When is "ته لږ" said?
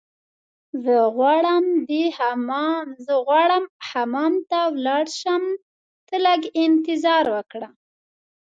6.07-6.41